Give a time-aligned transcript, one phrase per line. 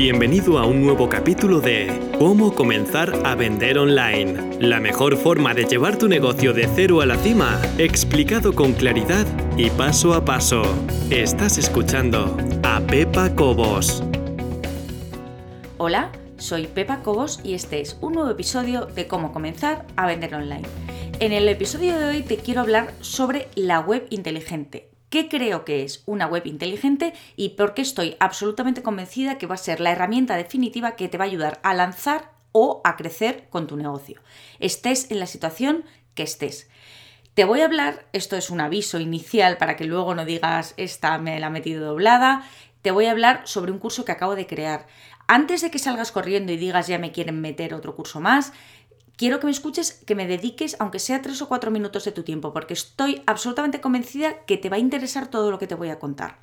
[0.00, 1.88] Bienvenido a un nuevo capítulo de
[2.20, 4.56] Cómo comenzar a vender online.
[4.60, 9.26] La mejor forma de llevar tu negocio de cero a la cima, explicado con claridad
[9.56, 10.62] y paso a paso.
[11.10, 14.04] Estás escuchando a Pepa Cobos.
[15.78, 20.32] Hola, soy Pepa Cobos y este es un nuevo episodio de Cómo comenzar a vender
[20.32, 20.68] online.
[21.18, 25.82] En el episodio de hoy te quiero hablar sobre la web inteligente qué creo que
[25.84, 29.92] es una web inteligente y por qué estoy absolutamente convencida que va a ser la
[29.92, 34.20] herramienta definitiva que te va a ayudar a lanzar o a crecer con tu negocio.
[34.58, 35.84] Estés en la situación
[36.14, 36.68] que estés.
[37.34, 41.18] Te voy a hablar, esto es un aviso inicial para que luego no digas esta
[41.18, 42.42] me la he metido doblada,
[42.82, 44.86] te voy a hablar sobre un curso que acabo de crear.
[45.28, 48.52] Antes de que salgas corriendo y digas ya me quieren meter otro curso más,
[49.18, 52.22] quiero que me escuches, que me dediques, aunque sea tres o cuatro minutos de tu
[52.22, 55.90] tiempo, porque estoy absolutamente convencida que te va a interesar todo lo que te voy
[55.90, 56.38] a contar.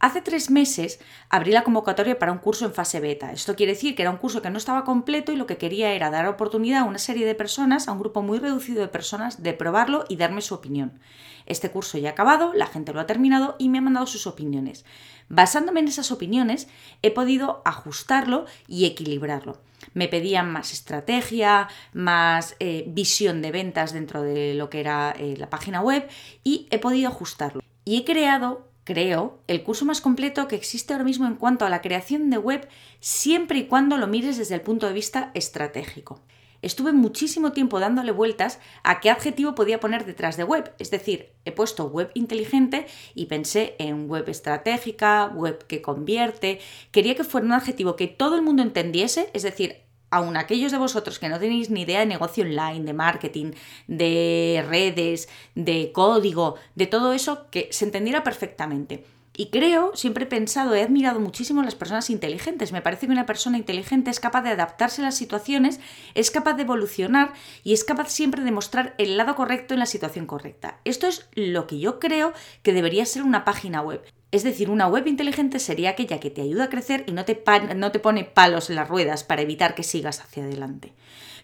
[0.00, 3.32] Hace tres meses abrí la convocatoria para un curso en fase beta.
[3.32, 5.92] Esto quiere decir que era un curso que no estaba completo y lo que quería
[5.92, 9.42] era dar oportunidad a una serie de personas, a un grupo muy reducido de personas,
[9.42, 10.98] de probarlo y darme su opinión.
[11.46, 14.26] Este curso ya ha acabado, la gente lo ha terminado y me ha mandado sus
[14.26, 14.84] opiniones.
[15.28, 16.68] Basándome en esas opiniones,
[17.02, 19.58] he podido ajustarlo y equilibrarlo.
[19.92, 25.36] Me pedían más estrategia, más eh, visión de ventas dentro de lo que era eh,
[25.36, 26.08] la página web
[26.42, 27.62] y he podido ajustarlo.
[27.84, 31.70] Y he creado creo, el curso más completo que existe ahora mismo en cuanto a
[31.70, 32.68] la creación de web,
[33.00, 36.20] siempre y cuando lo mires desde el punto de vista estratégico
[36.64, 40.72] estuve muchísimo tiempo dándole vueltas a qué adjetivo podía poner detrás de web.
[40.78, 46.60] Es decir, he puesto web inteligente y pensé en web estratégica, web que convierte.
[46.90, 49.83] Quería que fuera un adjetivo que todo el mundo entendiese, es decir,
[50.14, 53.52] aun aquellos de vosotros que no tenéis ni idea de negocio online, de marketing,
[53.88, 59.04] de redes, de código, de todo eso, que se entendiera perfectamente.
[59.36, 62.70] Y creo, siempre he pensado, he admirado muchísimo a las personas inteligentes.
[62.70, 65.80] Me parece que una persona inteligente es capaz de adaptarse a las situaciones,
[66.14, 67.32] es capaz de evolucionar
[67.64, 70.78] y es capaz siempre de mostrar el lado correcto en la situación correcta.
[70.84, 74.04] Esto es lo que yo creo que debería ser una página web.
[74.34, 77.40] Es decir, una web inteligente sería aquella que te ayuda a crecer y no te,
[77.76, 80.92] no te pone palos en las ruedas para evitar que sigas hacia adelante.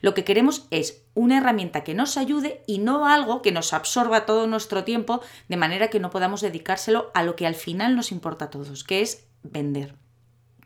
[0.00, 4.26] Lo que queremos es una herramienta que nos ayude y no algo que nos absorba
[4.26, 8.10] todo nuestro tiempo de manera que no podamos dedicárselo a lo que al final nos
[8.10, 9.94] importa a todos, que es vender.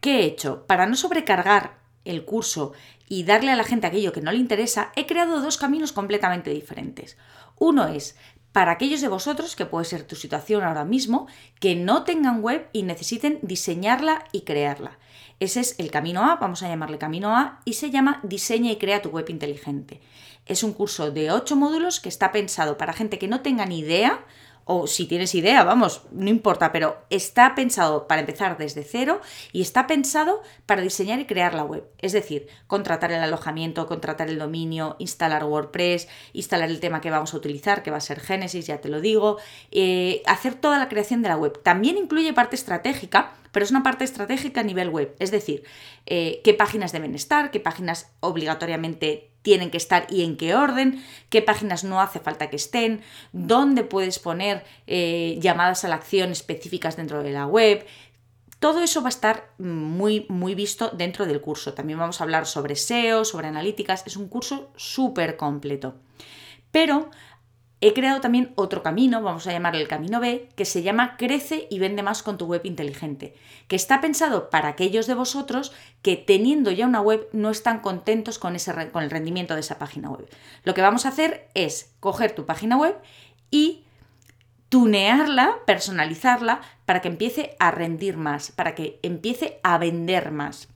[0.01, 0.67] ¿Qué he hecho?
[0.67, 2.73] Para no sobrecargar el curso
[3.07, 6.49] y darle a la gente aquello que no le interesa, he creado dos caminos completamente
[6.49, 7.19] diferentes.
[7.59, 8.17] Uno es
[8.55, 11.27] para aquellos de vosotros, que puede ser tu situación ahora mismo,
[11.59, 14.97] que no tengan web y necesiten diseñarla y crearla.
[15.41, 18.77] Ese es el camino A, vamos a llamarle camino A, y se llama Diseña y
[18.77, 20.01] crea tu web inteligente.
[20.47, 23.81] Es un curso de 8 módulos que está pensado para gente que no tenga ni
[23.81, 24.25] idea
[24.65, 29.21] o si tienes idea, vamos, no importa, pero está pensado para empezar desde cero
[29.53, 31.85] y está pensado para diseñar y crear la web.
[31.99, 37.35] Es decir, contratar el alojamiento, contratar el dominio, instalar WordPress, instalar el tema que vamos
[37.35, 39.39] a utilizar, que va a ser Genesis, ya te lo digo,
[39.71, 41.63] eh, hacer toda la creación de la web.
[41.63, 45.15] También incluye parte estratégica, pero es una parte estratégica a nivel web.
[45.19, 45.65] Es decir,
[46.07, 51.05] eh, qué páginas deben estar, qué páginas obligatoriamente tienen que estar y en qué orden,
[51.29, 56.33] qué páginas no hace falta que estén, dónde puedes poner eh, llamadas a la acción
[56.33, 57.87] específicas dentro de la web.
[58.59, 61.75] Todo eso va a estar muy, muy visto dentro del curso.
[61.75, 64.03] También vamos a hablar sobre SEO, sobre analíticas.
[64.07, 65.97] Es un curso súper completo.
[66.71, 67.11] Pero
[67.87, 71.67] He creado también otro camino, vamos a llamarle el camino B, que se llama Crece
[71.69, 73.35] y vende más con tu web inteligente,
[73.69, 78.39] que está pensado para aquellos de vosotros que teniendo ya una web no están contentos
[78.39, 80.27] con, ese, con el rendimiento de esa página web.
[80.63, 82.97] Lo que vamos a hacer es coger tu página web
[83.51, 83.85] y
[84.71, 90.69] tunearla, personalizarla, para que empiece a rendir más, para que empiece a vender más.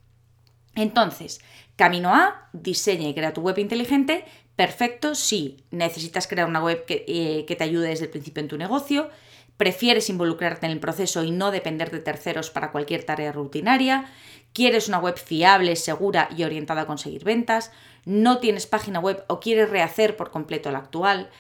[0.75, 1.41] Entonces,
[1.77, 4.27] camino A, diseña y crea tu web inteligente.
[4.59, 8.59] Perfecto, sí, necesitas crear una web eh, que, te ayude desde el principio en tu
[8.59, 9.09] negocio,
[9.57, 14.11] prefieres involucrarte en el proceso y no depender de terceros para cualquier tarea rutinaria,
[14.53, 17.71] quieres una web fiable, segura y orientada a conseguir ventas,
[18.05, 21.31] no tienes página web o quieres rehacer por completo la actual.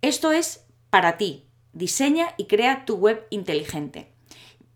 [0.00, 1.46] Esto es para ti.
[1.72, 4.10] Diseña y crea tu web inteligente.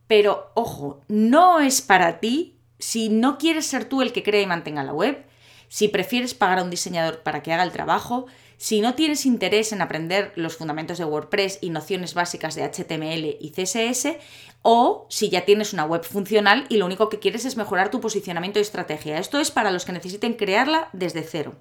[0.06, 4.46] Pero ojo, no es para ti si no quieres ser tú el que crea y
[4.46, 5.25] mantenga la web,
[5.68, 8.26] si prefieres pagar a un diseñador para que haga el trabajo,
[8.58, 13.36] si no tienes interés en aprender los fundamentos de WordPress y nociones básicas de HTML
[13.38, 14.16] y CSS,
[14.62, 18.00] o si ya tienes una web funcional y lo único que quieres es mejorar tu
[18.00, 19.18] posicionamiento y estrategia.
[19.18, 21.54] Esto es para los que necesiten crearla desde cero.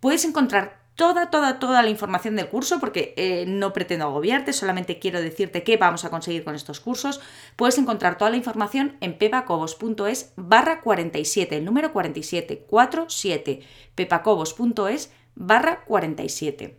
[0.00, 4.98] Puedes encontrar toda, toda, toda la información del curso, porque eh, no pretendo agobiarte, solamente
[4.98, 7.20] quiero decirte qué vamos a conseguir con estos cursos,
[7.54, 13.60] puedes encontrar toda la información en pepacobos.es barra 47, el número 47, 47,
[13.94, 16.76] pepacobos.es barra 47.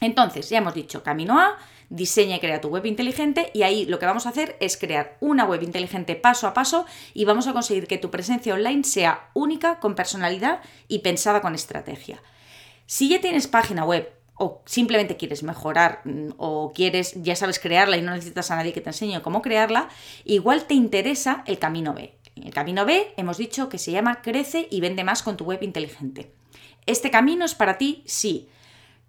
[0.00, 1.58] Entonces, ya hemos dicho, camino A,
[1.90, 5.18] diseña y crea tu web inteligente y ahí lo que vamos a hacer es crear
[5.20, 9.28] una web inteligente paso a paso y vamos a conseguir que tu presencia online sea
[9.34, 12.22] única, con personalidad y pensada con estrategia.
[12.86, 17.96] Si ya tienes página web o simplemente quieres mejorar mm, o quieres, ya sabes crearla
[17.96, 19.88] y no necesitas a nadie que te enseñe cómo crearla,
[20.24, 22.14] igual te interesa el camino B.
[22.36, 25.62] El camino B hemos dicho que se llama Crece y vende más con tu web
[25.62, 26.32] inteligente.
[26.86, 28.48] Este camino es para ti sí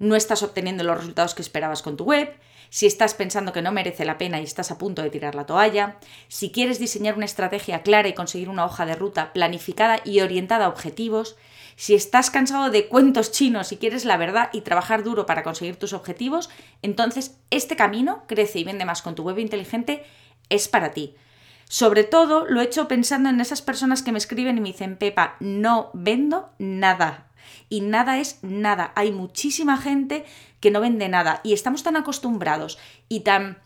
[0.04, 2.34] no estás obteniendo los resultados que esperabas con tu web,
[2.74, 5.46] si estás pensando que no merece la pena y estás a punto de tirar la
[5.46, 5.98] toalla,
[6.28, 10.66] si quieres diseñar una estrategia clara y conseguir una hoja de ruta planificada y orientada
[10.66, 11.36] a objetivos,
[11.76, 15.76] si estás cansado de cuentos chinos y quieres la verdad y trabajar duro para conseguir
[15.76, 16.50] tus objetivos,
[16.82, 20.04] entonces este camino, crece y vende más con tu web inteligente,
[20.50, 21.14] es para ti.
[21.70, 24.98] Sobre todo lo he hecho pensando en esas personas que me escriben y me dicen,
[24.98, 27.28] Pepa, no vendo nada
[27.70, 28.92] y nada es nada.
[28.96, 30.26] Hay muchísima gente
[30.60, 32.78] que no vende nada y estamos tan acostumbrados
[33.10, 33.58] y tan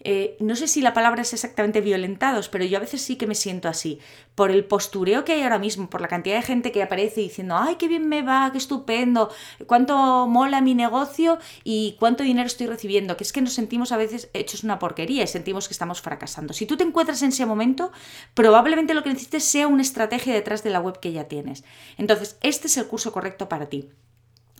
[0.00, 3.26] eh, no sé si la palabra es exactamente violentados, pero yo a veces sí que
[3.26, 3.98] me siento así,
[4.34, 7.56] por el postureo que hay ahora mismo, por la cantidad de gente que aparece diciendo,
[7.58, 9.30] ay, qué bien me va, qué estupendo,
[9.66, 13.96] cuánto mola mi negocio y cuánto dinero estoy recibiendo, que es que nos sentimos a
[13.96, 16.52] veces hechos una porquería y sentimos que estamos fracasando.
[16.52, 17.90] Si tú te encuentras en ese momento,
[18.34, 21.64] probablemente lo que necesites sea una estrategia detrás de la web que ya tienes.
[21.96, 23.88] Entonces, este es el curso correcto para ti.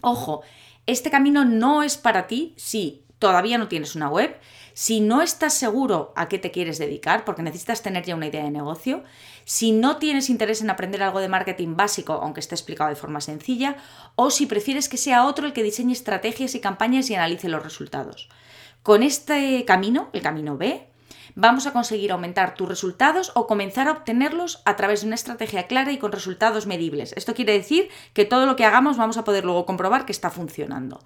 [0.00, 0.42] Ojo,
[0.86, 4.38] este camino no es para ti si todavía no tienes una web,
[4.74, 8.44] si no estás seguro a qué te quieres dedicar, porque necesitas tener ya una idea
[8.44, 9.04] de negocio,
[9.44, 13.20] si no tienes interés en aprender algo de marketing básico, aunque esté explicado de forma
[13.20, 13.76] sencilla,
[14.16, 17.62] o si prefieres que sea otro el que diseñe estrategias y campañas y analice los
[17.62, 18.28] resultados.
[18.82, 20.86] Con este camino, el camino B,
[21.34, 25.66] vamos a conseguir aumentar tus resultados o comenzar a obtenerlos a través de una estrategia
[25.66, 27.12] clara y con resultados medibles.
[27.16, 30.30] Esto quiere decir que todo lo que hagamos vamos a poder luego comprobar que está
[30.30, 31.00] funcionando.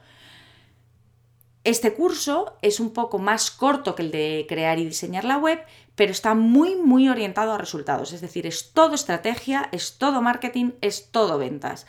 [1.62, 5.60] Este curso es un poco más corto que el de crear y diseñar la web,
[5.94, 8.12] pero está muy, muy orientado a resultados.
[8.12, 11.86] Es decir, es todo estrategia, es todo marketing, es todo ventas.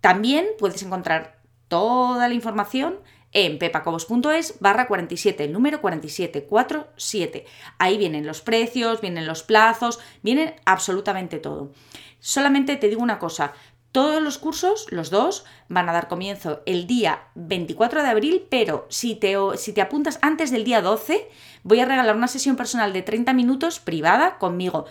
[0.00, 2.98] También puedes encontrar toda la información
[3.30, 7.46] en pepacobos.es barra 47, el número 4747.
[7.78, 11.72] Ahí vienen los precios, vienen los plazos, vienen absolutamente todo.
[12.18, 13.52] Solamente te digo una cosa,
[13.92, 18.86] todos los cursos, los dos, van a dar comienzo el día 24 de abril, pero
[18.88, 21.28] si te, si te apuntas antes del día 12,
[21.62, 24.86] voy a regalar una sesión personal de 30 minutos privada conmigo.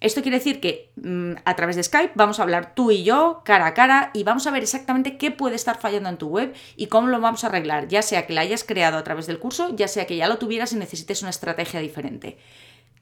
[0.00, 3.42] Esto quiere decir que mm, a través de Skype vamos a hablar tú y yo
[3.44, 6.54] cara a cara y vamos a ver exactamente qué puede estar fallando en tu web
[6.76, 9.38] y cómo lo vamos a arreglar, ya sea que la hayas creado a través del
[9.38, 12.38] curso, ya sea que ya lo tuvieras y necesites una estrategia diferente.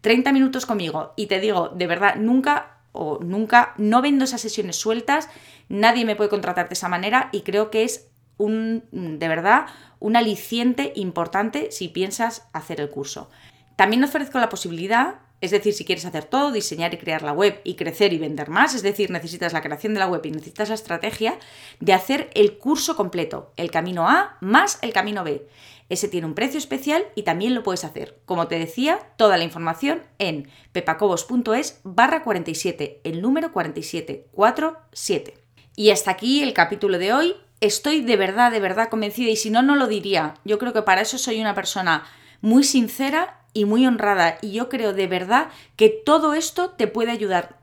[0.03, 4.77] 30 minutos conmigo y te digo, de verdad, nunca o nunca, no vendo esas sesiones
[4.77, 5.29] sueltas,
[5.69, 9.67] nadie me puede contratar de esa manera y creo que es un, de verdad,
[9.99, 13.29] un aliciente importante si piensas hacer el curso.
[13.77, 17.61] También ofrezco la posibilidad, es decir, si quieres hacer todo, diseñar y crear la web
[17.65, 20.71] y crecer y vender más, es decir, necesitas la creación de la web y necesitas
[20.71, 21.39] la estrategia,
[21.81, 25.47] de hacer el curso completo, el camino A más el camino B.
[25.91, 28.19] Ese tiene un precio especial y también lo puedes hacer.
[28.25, 35.35] Como te decía, toda la información en pepacobos.es barra 47, el número 4747.
[35.77, 37.35] Y hasta aquí el capítulo de hoy.
[37.61, 40.35] Estoy de verdad, de verdad convencida y si no, no lo diría.
[40.45, 42.07] Yo creo que para eso soy una persona
[42.41, 47.11] muy sincera y muy honrada y yo creo de verdad que todo esto te puede
[47.11, 47.61] ayudar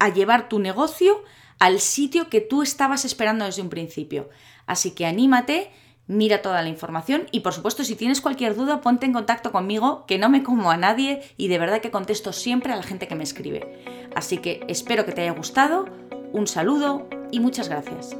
[0.00, 1.22] a llevar tu negocio
[1.60, 4.28] al sitio que tú estabas esperando desde un principio.
[4.66, 5.70] Así que anímate
[6.08, 10.04] mira toda la información y por supuesto si tienes cualquier duda ponte en contacto conmigo
[10.06, 13.06] que no me como a nadie y de verdad que contesto siempre a la gente
[13.06, 14.08] que me escribe.
[14.16, 15.86] Así que espero que te haya gustado,
[16.32, 18.16] un saludo y muchas gracias.